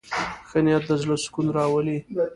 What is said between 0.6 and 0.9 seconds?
نیت